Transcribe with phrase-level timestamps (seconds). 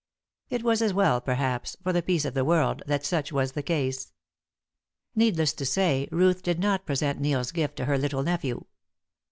[0.49, 3.61] It was as well, perhaps, for the peace of the world that such was the
[3.61, 4.13] case.
[5.13, 8.61] Needless to say, Ruth did not present Neil's gift to her little nephew.
[8.61, 8.65] Mrs.